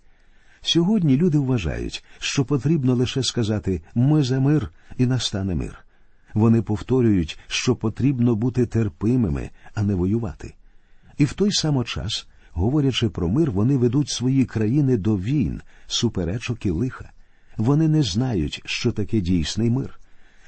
Сьогодні 0.61 1.17
люди 1.17 1.37
вважають, 1.37 2.03
що 2.19 2.45
потрібно 2.45 2.95
лише 2.95 3.23
сказати 3.23 3.81
ми 3.95 4.23
за 4.23 4.39
мир 4.39 4.71
і 4.97 5.05
настане 5.05 5.55
мир. 5.55 5.85
Вони 6.33 6.61
повторюють, 6.61 7.39
що 7.47 7.75
потрібно 7.75 8.35
бути 8.35 8.65
терпимими, 8.65 9.49
а 9.73 9.83
не 9.83 9.95
воювати. 9.95 10.53
І 11.17 11.25
в 11.25 11.33
той 11.33 11.51
самочас 11.51 12.27
Говорячи 12.53 13.09
про 13.09 13.29
мир, 13.29 13.51
вони 13.51 13.77
ведуть 13.77 14.09
свої 14.09 14.45
країни 14.45 14.97
до 14.97 15.17
війн, 15.17 15.61
суперечок 15.87 16.65
і 16.65 16.69
лиха. 16.69 17.11
Вони 17.57 17.87
не 17.87 18.03
знають, 18.03 18.61
що 18.65 18.91
таке 18.91 19.19
дійсний 19.19 19.69
мир. 19.69 19.99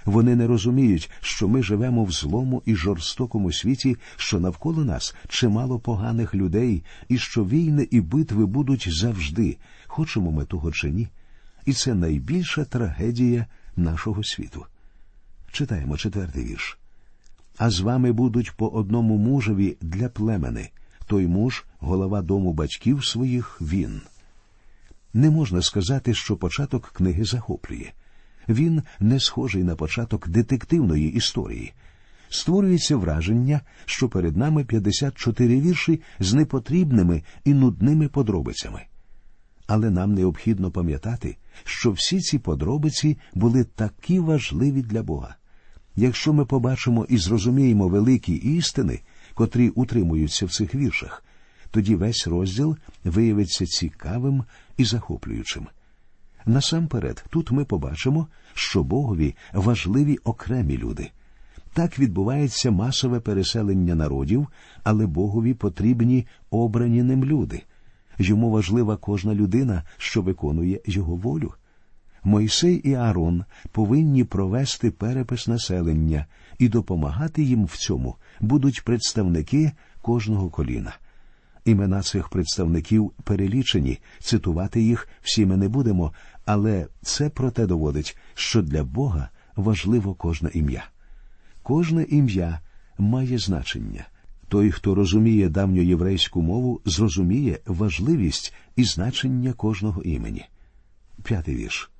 Вони 0.06 0.36
не 0.36 0.48
розуміють, 0.48 1.12
що 1.22 1.48
ми 1.48 1.64
живемо 1.64 2.04
в 2.04 2.12
злому 2.12 2.62
і 2.66 2.76
жорстокому 2.76 3.52
світі, 3.52 3.98
що 4.16 4.40
навколо 4.40 4.86
нас 4.86 5.16
чимало 5.28 5.80
поганих 5.80 6.36
людей, 6.36 6.84
і 7.10 7.18
що 7.18 7.46
війни 7.46 7.88
і 7.92 8.02
битви 8.02 8.46
будуть 8.46 8.88
завжди, 8.92 9.58
хочемо 9.88 10.32
ми 10.32 10.46
того 10.46 10.72
чи 10.72 10.90
ні. 10.90 11.08
І 11.66 11.74
це 11.74 11.94
найбільша 11.94 12.66
трагедія 12.66 13.46
нашого 13.76 14.24
світу. 14.24 14.66
Читаємо 15.52 15.98
четвертий 15.98 16.44
вірш. 16.44 16.78
А 17.58 17.70
з 17.70 17.80
вами 17.80 18.12
будуть 18.12 18.52
по 18.52 18.68
одному 18.68 19.18
мужеві 19.18 19.78
для 19.82 20.10
племени 20.10 20.70
той 21.12 21.28
муж, 21.28 21.66
голова 21.80 22.22
дому 22.22 22.54
батьків 22.54 23.06
своїх, 23.06 23.62
він. 23.62 24.02
Не 25.14 25.30
можна 25.30 25.62
сказати, 25.62 26.14
що 26.14 26.38
початок 26.38 26.88
книги 26.88 27.26
захоплює. 27.26 27.92
Він 28.50 28.82
не 29.00 29.20
схожий 29.20 29.64
на 29.64 29.76
початок 29.76 30.28
детективної 30.28 31.14
історії. 31.14 31.74
Створюється 32.30 32.98
враження, 32.98 33.62
що 33.86 34.10
перед 34.10 34.38
нами 34.38 34.64
54 34.64 35.62
вірші 35.62 36.02
з 36.20 36.34
непотрібними 36.34 37.24
і 37.46 37.54
нудними 37.54 38.08
подробицями. 38.08 38.82
Але 39.68 39.90
нам 39.90 40.14
необхідно 40.14 40.72
пам'ятати, 40.72 41.38
що 41.64 41.92
всі 41.92 42.20
ці 42.20 42.40
подробиці 42.40 43.18
були 43.34 43.64
такі 43.64 44.20
важливі 44.20 44.82
для 44.82 45.04
Бога. 45.04 45.36
Якщо 45.96 46.34
ми 46.34 46.46
побачимо 46.46 47.06
і 47.10 47.18
зрозуміємо 47.18 47.88
великі 47.88 48.34
істини, 48.34 49.00
котрі 49.42 49.70
утримуються 49.70 50.46
в 50.46 50.52
цих 50.52 50.76
віршах, 50.76 51.24
тоді 51.72 51.96
весь 51.96 52.28
розділ 52.28 52.78
виявиться 53.04 53.66
цікавим 53.66 54.44
і 54.78 54.86
захоплюючим. 54.86 55.68
Насамперед, 56.46 57.26
тут 57.30 57.52
ми 57.52 57.66
побачимо, 57.66 58.28
що 58.54 58.84
Богові 58.84 59.36
важливі 59.54 60.18
окремі 60.24 60.78
люди. 60.78 61.12
Так 61.74 62.00
відбувається 62.00 62.72
масове 62.72 63.20
переселення 63.20 63.96
народів, 63.96 64.48
але 64.84 65.06
Богові 65.06 65.54
потрібні 65.54 66.28
обрані 66.50 67.04
ним 67.04 67.26
люди. 67.26 67.64
Йому 68.18 68.52
важлива 68.52 68.98
кожна 68.98 69.36
людина, 69.36 69.84
що 69.98 70.22
виконує 70.22 70.80
його 70.86 71.16
волю. 71.16 71.54
Мойсей 72.24 72.76
і 72.76 72.94
Аарон 72.94 73.46
повинні 73.72 74.24
провести 74.24 74.92
перепис 74.92 75.48
населення 75.48 76.26
і 76.60 76.70
допомагати 76.70 77.44
їм 77.44 77.66
в 77.66 77.78
цьому 77.78 78.16
будуть 78.42 78.84
представники 78.84 79.72
кожного 80.02 80.50
коліна. 80.50 80.96
Імена 81.66 82.02
цих 82.02 82.30
представників 82.30 83.12
перелічені, 83.24 84.00
цитувати 84.20 84.82
їх 84.82 85.08
всі 85.22 85.46
ми 85.46 85.58
не 85.58 85.68
будемо, 85.68 86.14
але 86.46 86.88
це 87.02 87.30
проте 87.30 87.66
доводить, 87.66 88.18
що 88.34 88.62
для 88.62 88.84
Бога 88.84 89.30
важливо 89.56 90.14
кожне 90.14 90.50
ім'я. 90.54 90.86
Кожне 91.64 92.04
ім'я 92.04 92.60
має 92.98 93.38
значення. 93.38 94.06
Той, 94.48 94.72
хто 94.72 94.96
розуміє 94.96 95.50
давню 95.50 95.82
єврейську 95.82 96.42
мову, 96.42 96.82
зрозуміє 96.86 97.60
важливість 97.66 98.54
і 98.76 98.84
значення 98.84 99.54
кожного 99.54 100.02
імені. 100.04 100.46
П'ятий 101.24 101.56
вірш. 101.56 101.92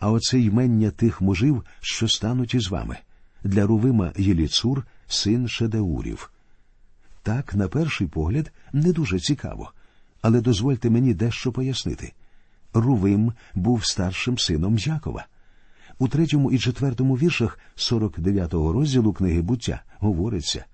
А 0.00 0.10
оце 0.10 0.40
ймення 0.40 0.90
тих 0.90 1.20
мужів, 1.20 1.64
що 1.80 2.08
стануть 2.08 2.54
із 2.54 2.68
вами. 2.68 2.96
Для 3.44 3.66
Рувима 3.66 4.12
Єліцур, 4.16 4.86
син 5.08 5.48
Шедеурів. 5.48 6.30
Так, 7.22 7.54
на 7.54 7.68
перший 7.68 8.06
погляд, 8.06 8.52
не 8.72 8.92
дуже 8.92 9.20
цікаво, 9.20 9.72
але 10.22 10.40
дозвольте 10.40 10.90
мені 10.90 11.14
дещо 11.14 11.52
пояснити. 11.52 12.12
Рувим 12.74 13.32
був 13.54 13.86
старшим 13.86 14.38
сином 14.38 14.78
Якова. 14.78 15.26
У 15.98 16.08
третьому 16.08 16.52
і 16.52 16.58
четвертому 16.58 17.14
віршах 17.14 17.58
49-го 17.76 18.72
розділу 18.72 19.12
книги 19.12 19.42
буття 19.42 19.82
говориться 19.98 20.64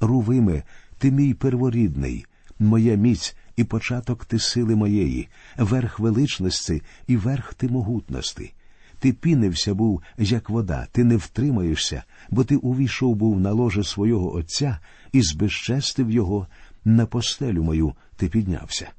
Рувиме, 0.00 0.62
ти 0.98 1.10
мій 1.10 1.34
перворідний, 1.34 2.26
моя 2.58 2.94
міць 2.94 3.36
і 3.56 3.64
початок 3.64 4.24
ти 4.24 4.38
сили 4.38 4.76
моєї, 4.76 5.28
верх 5.56 5.98
величності 5.98 6.82
і 7.06 7.16
верх 7.16 7.54
ти 7.54 7.68
могутності. 7.68 8.52
Ти 8.98 9.12
пінився 9.12 9.74
був, 9.74 10.02
як 10.18 10.50
вода, 10.50 10.86
ти 10.92 11.04
не 11.04 11.16
втримаєшся, 11.16 12.02
бо 12.30 12.44
ти 12.44 12.56
увійшов 12.56 13.16
був 13.16 13.40
на 13.40 13.52
ложе 13.52 13.84
свого 13.84 14.34
Отця 14.34 14.78
і 15.12 15.22
збезчестив 15.22 16.10
його, 16.10 16.46
на 16.84 17.06
постелю 17.06 17.62
мою 17.62 17.94
ти 18.16 18.28
піднявся. 18.28 18.90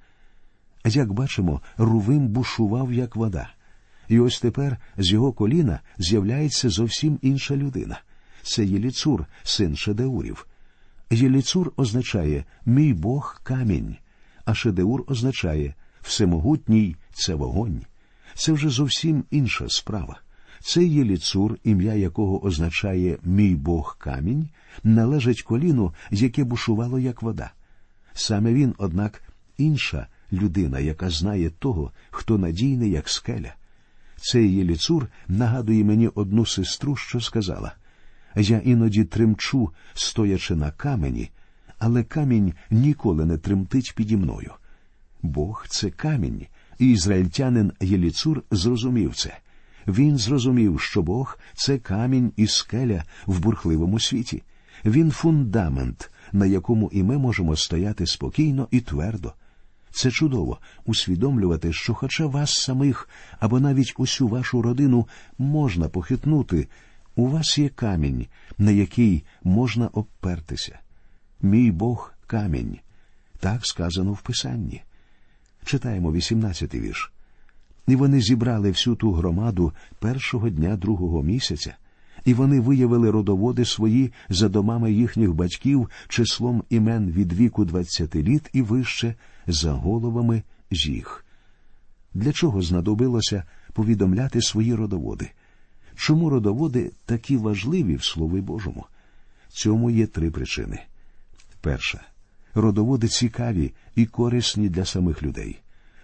Як 0.85 1.13
бачимо, 1.13 1.61
Рувим 1.77 2.27
бушував, 2.27 2.93
як 2.93 3.15
вода. 3.15 3.49
І 4.07 4.19
ось 4.19 4.39
тепер 4.39 4.77
з 4.97 5.11
його 5.11 5.33
коліна 5.33 5.79
з'являється 5.97 6.69
зовсім 6.69 7.19
інша 7.21 7.55
людина. 7.55 8.01
Це 8.43 8.65
Єліцур, 8.65 9.25
син 9.43 9.75
Шедеурів. 9.75 10.47
Єліцур 11.11 11.73
означає 11.77 12.45
мій 12.65 12.93
Бог 12.93 13.41
камінь, 13.43 13.95
а 14.45 14.53
Шедеур 14.53 15.03
означає 15.07 15.73
всемогутній 16.01 16.95
це 17.13 17.35
вогонь. 17.35 17.81
Це 18.39 18.51
вже 18.51 18.69
зовсім 18.69 19.23
інша 19.31 19.69
справа. 19.69 20.19
Цей 20.61 20.93
Єліцур, 20.93 21.57
ім'я 21.63 21.93
якого 21.93 22.45
означає 22.45 23.17
мій 23.23 23.55
Бог 23.55 23.97
камінь, 23.97 24.49
належить 24.83 25.41
коліну, 25.41 25.93
яке 26.11 26.43
бушувало 26.43 26.99
як 26.99 27.21
вода. 27.21 27.51
Саме 28.13 28.53
він, 28.53 28.75
однак, 28.77 29.23
інша 29.57 30.07
людина, 30.33 30.79
яка 30.79 31.09
знає 31.09 31.49
того, 31.49 31.91
хто 32.09 32.37
надійний, 32.37 32.91
як 32.91 33.09
скеля. 33.09 33.53
Цей 34.15 34.55
Єліцур 34.55 35.07
нагадує 35.27 35.83
мені 35.83 36.07
одну 36.07 36.45
сестру, 36.45 36.95
що 36.95 37.21
сказала 37.21 37.73
Я 38.35 38.57
іноді 38.57 39.03
тремчу, 39.03 39.69
стоячи 39.93 40.55
на 40.55 40.71
камені, 40.71 41.29
але 41.79 42.03
камінь 42.03 42.53
ніколи 42.69 43.25
не 43.25 43.37
тремтить 43.37 43.93
піді 43.95 44.17
мною. 44.17 44.51
Бог 45.21 45.65
це 45.69 45.89
камінь, 45.89 46.45
і 46.79 46.91
ізраїльтянин 46.91 47.71
Єліцур 47.81 48.43
зрозумів 48.51 49.15
це. 49.15 49.37
Він 49.87 50.17
зрозумів, 50.17 50.81
що 50.81 51.01
Бог 51.01 51.39
це 51.55 51.77
камінь 51.77 52.31
і 52.35 52.47
скеля 52.47 53.03
в 53.25 53.39
бурхливому 53.39 53.99
світі. 53.99 54.43
Він 54.85 55.11
фундамент, 55.11 56.11
на 56.31 56.45
якому 56.45 56.89
і 56.93 57.03
ми 57.03 57.17
можемо 57.17 57.55
стояти 57.55 58.07
спокійно 58.07 58.67
і 58.71 58.79
твердо. 58.79 59.33
Це 59.91 60.11
чудово 60.11 60.57
усвідомлювати, 60.85 61.73
що, 61.73 61.93
хоча 61.93 62.25
вас 62.25 62.53
самих 62.53 63.09
або 63.39 63.59
навіть 63.59 63.93
усю 63.97 64.27
вашу 64.27 64.61
родину 64.61 65.07
можна 65.37 65.89
похитнути, 65.89 66.67
у 67.15 67.27
вас 67.27 67.57
є 67.57 67.69
камінь, 67.69 68.27
на 68.57 68.71
який 68.71 69.23
можна 69.43 69.87
обпертися. 69.87 70.79
Мій 71.41 71.71
Бог 71.71 72.13
камінь. 72.27 72.79
Так 73.39 73.65
сказано 73.65 74.13
в 74.13 74.21
Писанні. 74.21 74.81
Читаємо 75.65 76.11
18-й 76.11 76.79
вірш. 76.79 77.11
І 77.87 77.95
вони 77.95 78.21
зібрали 78.21 78.71
всю 78.71 78.95
ту 78.95 79.11
громаду 79.11 79.73
першого 79.99 80.49
дня 80.49 80.77
другого 80.77 81.23
місяця, 81.23 81.75
і 82.25 82.33
вони 82.33 82.59
виявили 82.59 83.11
родоводи 83.11 83.65
свої 83.65 84.11
за 84.29 84.49
домами 84.49 84.93
їхніх 84.93 85.33
батьків 85.33 85.89
числом 86.07 86.63
імен 86.69 87.11
від 87.11 87.33
віку 87.33 87.65
двадцяти 87.65 88.23
літ 88.23 88.49
і 88.53 88.61
вище 88.61 89.15
за 89.47 89.71
головами 89.71 90.43
їх. 90.71 91.25
Для 92.13 92.33
чого 92.33 92.61
знадобилося 92.61 93.43
повідомляти 93.73 94.41
свої 94.41 94.75
родоводи? 94.75 95.29
Чому 95.95 96.29
родоводи 96.29 96.91
такі 97.05 97.37
важливі 97.37 97.95
в 97.95 98.03
Слові 98.03 98.41
Божому? 98.41 98.85
Цьому 99.49 99.89
є 99.89 100.07
три 100.07 100.31
причини. 100.31 100.79
Перша 101.61 102.01
родоводи 102.61 103.07
цікаві 103.07 103.73
і 103.95 104.05
корисні 104.05 104.69
для 104.69 104.85
самих 104.85 105.23
людей. 105.23 105.59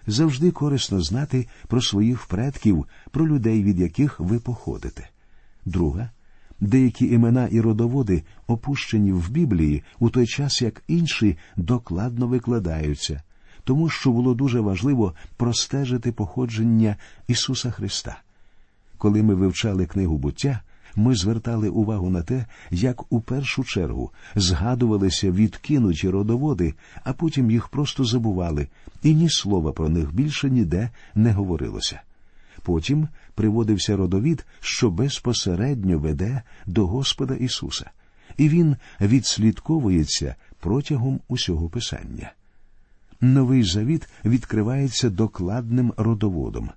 Завжди 0.07 0.51
корисно 0.51 1.01
знати 1.01 1.47
про 1.67 1.81
своїх 1.81 2.25
предків, 2.25 2.85
про 3.11 3.27
людей, 3.27 3.63
від 3.63 3.79
яких 3.79 4.19
ви 4.19 4.39
походите. 4.39 5.09
Друга 5.65 6.09
деякі 6.59 7.07
імена 7.07 7.47
і 7.47 7.61
родоводи 7.61 8.23
опущені 8.47 9.11
в 9.11 9.29
Біблії 9.29 9.83
у 9.99 10.09
той 10.09 10.27
час, 10.27 10.61
як 10.61 10.83
інші 10.87 11.37
докладно 11.55 12.27
викладаються, 12.27 13.21
тому 13.63 13.89
що 13.89 14.11
було 14.11 14.33
дуже 14.33 14.59
важливо 14.59 15.13
простежити 15.37 16.11
походження 16.11 16.95
Ісуса 17.27 17.71
Христа. 17.71 18.21
Коли 18.97 19.23
ми 19.23 19.35
вивчали 19.35 19.85
книгу 19.85 20.17
буття, 20.17 20.61
ми 20.95 21.15
звертали 21.15 21.69
увагу 21.69 22.09
на 22.09 22.21
те, 22.21 22.45
як 22.71 23.13
у 23.13 23.21
першу 23.21 23.63
чергу 23.63 24.11
згадувалися 24.35 25.31
відкинуті 25.31 26.09
родоводи, 26.09 26.73
а 27.03 27.13
потім 27.13 27.51
їх 27.51 27.67
просто 27.67 28.05
забували, 28.05 28.67
і 29.03 29.15
ні 29.15 29.29
слова 29.29 29.71
про 29.71 29.89
них 29.89 30.13
більше 30.13 30.49
ніде 30.49 30.89
не 31.15 31.31
говорилося. 31.31 32.01
Потім 32.63 33.07
приводився 33.35 33.97
родовід, 33.97 34.45
що 34.59 34.89
безпосередньо 34.89 35.99
веде 35.99 36.41
до 36.65 36.87
Господа 36.87 37.35
Ісуса, 37.35 37.91
і 38.37 38.49
він 38.49 38.75
відслідковується 39.01 40.35
протягом 40.59 41.19
усього 41.27 41.69
Писання. 41.69 42.33
Новий 43.21 43.63
завіт 43.63 44.09
відкривається 44.25 45.09
докладним 45.09 45.93
родоводом. 45.97 46.69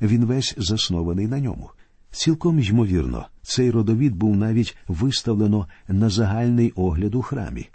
Він 0.00 0.24
весь 0.24 0.54
заснований 0.58 1.26
на 1.26 1.40
ньому. 1.40 1.70
Цілком 2.16 2.60
ймовірно, 2.60 3.26
цей 3.42 3.70
родовід 3.70 4.16
був 4.16 4.36
навіть 4.36 4.76
виставлено 4.88 5.68
на 5.88 6.08
загальний 6.08 6.72
огляд 6.76 7.14
у 7.14 7.22
храмі. 7.22 7.68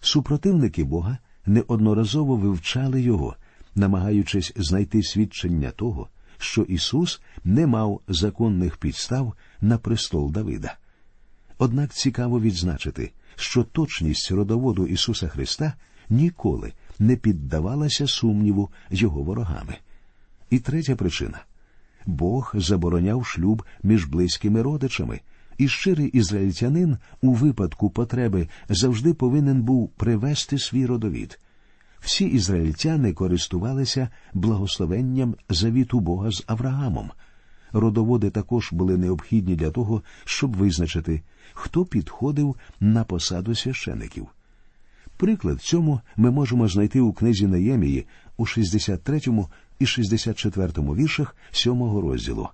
Супротивники 0.00 0.84
Бога 0.84 1.18
неодноразово 1.46 2.36
вивчали 2.36 3.02
його, 3.02 3.36
намагаючись 3.74 4.52
знайти 4.56 5.02
свідчення 5.02 5.70
того, 5.70 6.08
що 6.38 6.62
Ісус 6.62 7.20
не 7.44 7.66
мав 7.66 8.00
законних 8.08 8.76
підстав 8.76 9.34
на 9.60 9.78
престол 9.78 10.32
Давида. 10.32 10.76
Однак 11.58 11.94
цікаво 11.94 12.40
відзначити, 12.40 13.12
що 13.36 13.64
точність 13.64 14.30
родоводу 14.30 14.86
Ісуса 14.86 15.28
Христа 15.28 15.72
ніколи 16.10 16.72
не 16.98 17.16
піддавалася 17.16 18.06
сумніву 18.06 18.70
його 18.90 19.22
ворогами. 19.22 19.76
І 20.50 20.58
третя 20.58 20.96
причина 20.96 21.40
Бог 22.06 22.52
забороняв 22.54 23.26
шлюб 23.26 23.62
між 23.82 24.04
близькими 24.04 24.62
родичами, 24.62 25.20
і 25.58 25.68
щирий 25.68 26.06
ізраїльтянин 26.06 26.96
у 27.20 27.32
випадку 27.32 27.90
потреби 27.90 28.48
завжди 28.68 29.14
повинен 29.14 29.62
був 29.62 29.88
привести 29.88 30.58
свій 30.58 30.86
родовід. 30.86 31.38
Всі 32.00 32.24
ізраїльтяни 32.24 33.12
користувалися 33.12 34.08
благословенням 34.34 35.34
завіту 35.48 36.00
Бога 36.00 36.30
з 36.30 36.44
Авраамом. 36.46 37.10
Родоводи 37.72 38.30
також 38.30 38.72
були 38.72 38.96
необхідні 38.96 39.56
для 39.56 39.70
того, 39.70 40.02
щоб 40.24 40.56
визначити, 40.56 41.22
хто 41.52 41.84
підходив 41.84 42.56
на 42.80 43.04
посаду 43.04 43.54
священиків. 43.54 44.26
Приклад 45.16 45.62
цьому 45.62 46.00
ми 46.16 46.30
можемо 46.30 46.68
знайти 46.68 47.00
у 47.00 47.12
книзі 47.12 47.46
Неємії 47.46 48.06
у 48.36 48.46
63 48.46 49.20
і 49.78 49.86
64 49.86 50.72
віршах 50.76 51.36
7 51.50 51.82
розділу. 51.82 52.48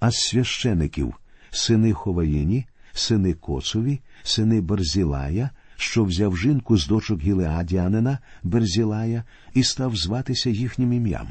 А 0.00 0.10
з 0.10 0.16
священиків 0.16 1.14
сини 1.50 1.92
Ховаїні, 1.92 2.66
сини 2.92 3.34
Коцові, 3.34 4.00
сини 4.22 4.60
Барзілая, 4.60 5.50
що 5.76 6.04
взяв 6.04 6.36
жінку 6.36 6.76
з 6.76 6.86
дочок 6.86 7.20
Гілеадіанина, 7.20 8.18
Берзілая, 8.42 9.24
і 9.54 9.62
став 9.62 9.96
зватися 9.96 10.50
їхнім 10.50 10.92
ім'ям. 10.92 11.28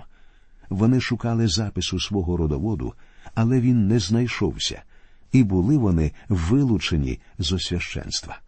вони 0.69 1.01
шукали 1.01 1.47
запису 1.47 1.99
свого 1.99 2.37
родоводу, 2.37 2.93
але 3.35 3.59
він 3.59 3.87
не 3.87 3.99
знайшовся, 3.99 4.81
і 5.31 5.43
були 5.43 5.77
вони 5.77 6.11
вилучені 6.29 7.19
з 7.39 7.53
освященства. 7.53 8.39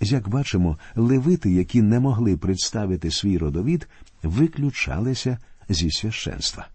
Як 0.00 0.28
бачимо, 0.28 0.78
левити, 0.94 1.50
які 1.50 1.82
не 1.82 2.00
могли 2.00 2.36
представити 2.36 3.10
свій 3.10 3.38
родовід, 3.38 3.88
виключалися 4.22 5.38
зі 5.68 5.90
священства. 5.90 6.68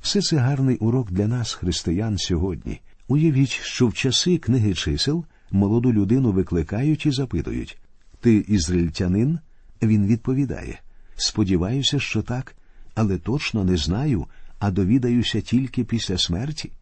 Все 0.00 0.20
це 0.22 0.36
гарний 0.36 0.76
урок 0.76 1.10
для 1.10 1.26
нас, 1.26 1.52
християн, 1.52 2.18
сьогодні. 2.18 2.80
Уявіть, 3.08 3.50
що 3.50 3.86
в 3.86 3.94
часи 3.94 4.38
книги 4.38 4.74
чисел 4.74 5.24
молоду 5.50 5.92
людину 5.92 6.32
викликають 6.32 7.06
і 7.06 7.10
запитують 7.10 7.78
Ти 8.20 8.34
ізраїльтянин? 8.34 9.38
Він 9.82 10.06
відповідає 10.06 10.80
Сподіваюся, 11.16 12.00
що 12.00 12.22
так, 12.22 12.56
але 12.94 13.18
точно 13.18 13.64
не 13.64 13.76
знаю, 13.76 14.26
а 14.58 14.70
довідаюся 14.70 15.40
тільки 15.40 15.84
після 15.84 16.18
смерті. 16.18 16.72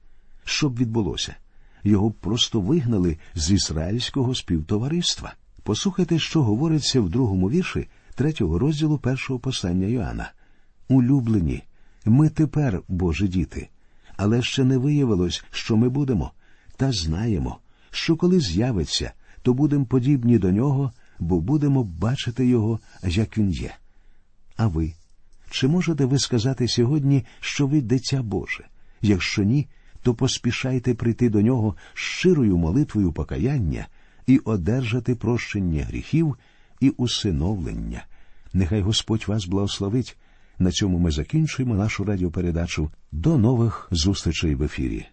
Що 0.44 0.68
б 0.68 0.78
відбулося? 0.78 1.34
Його 1.84 2.08
б 2.10 2.14
просто 2.14 2.60
вигнали 2.60 3.18
з 3.34 3.50
ізраїльського 3.50 4.34
співтовариства. 4.34 5.34
Послухайте, 5.62 6.18
що 6.18 6.42
говориться 6.42 7.00
в 7.00 7.08
другому 7.08 7.50
вірші 7.50 7.88
третього 8.14 8.58
розділу 8.58 8.98
першого 8.98 9.38
послання 9.40 9.86
Йоанна. 9.86 10.32
Улюблені, 10.88 11.62
ми 12.04 12.28
тепер, 12.28 12.82
Божі 12.88 13.28
діти, 13.28 13.68
але 14.16 14.42
ще 14.42 14.64
не 14.64 14.78
виявилось, 14.78 15.44
що 15.50 15.76
ми 15.76 15.88
будемо, 15.88 16.32
та 16.76 16.92
знаємо, 16.92 17.58
що 17.90 18.16
коли 18.16 18.40
з'явиться, 18.40 19.12
то 19.42 19.54
будемо 19.54 19.84
подібні 19.84 20.38
до 20.38 20.50
нього, 20.50 20.92
бо 21.18 21.40
будемо 21.40 21.84
бачити 21.84 22.46
його, 22.46 22.80
як 23.02 23.38
він 23.38 23.50
є. 23.50 23.74
А 24.56 24.66
ви? 24.66 24.92
Чи 25.50 25.68
можете 25.68 26.04
ви 26.04 26.18
сказати 26.18 26.68
сьогодні, 26.68 27.24
що 27.40 27.66
ви 27.66 27.80
дитя 27.80 28.22
Боже? 28.22 28.64
Якщо 29.02 29.42
ні, 29.42 29.66
то 30.02 30.14
поспішайте 30.14 30.94
прийти 30.94 31.30
до 31.30 31.42
нього 31.42 31.76
щирою 31.94 32.56
молитвою 32.56 33.12
покаяння 33.12 33.86
і 34.26 34.38
одержати 34.38 35.14
прощення 35.14 35.84
гріхів 35.84 36.36
і 36.80 36.90
усиновлення. 36.90 38.04
Нехай 38.52 38.80
Господь 38.80 39.24
вас 39.28 39.46
благословить. 39.46 40.16
На 40.62 40.70
цьому 40.70 40.98
ми 40.98 41.10
закінчуємо 41.10 41.74
нашу 41.74 42.04
радіопередачу. 42.04 42.90
До 43.12 43.38
нових 43.38 43.88
зустрічей 43.90 44.54
в 44.54 44.62
ефірі. 44.62 45.06